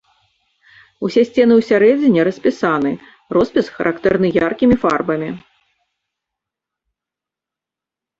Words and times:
Усе 1.07 1.21
сцены 1.27 1.53
ўсярэдзіне 1.57 2.21
распісаны, 2.27 2.91
роспіс 3.37 3.65
характэрны 3.75 4.27
яркімі 4.39 4.79
фарбамі. 4.85 5.29